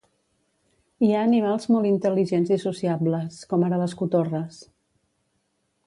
[1.07, 4.61] Hi ha animals molt intel·ligents i sociables, com ara les cotorres